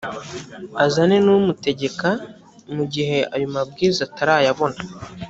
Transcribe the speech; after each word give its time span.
azane 0.85 1.15
n’umutegeka 1.25 2.09
mu 2.75 2.83
gihe 2.93 3.17
ayo 3.33 3.47
mabwiriza 3.55 4.01
atarayabona 4.07 4.77